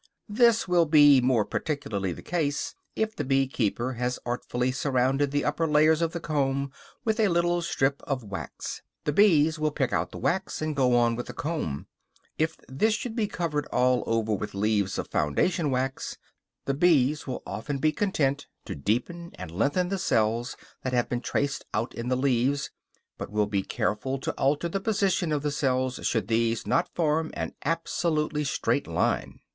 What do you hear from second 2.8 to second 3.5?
if the bee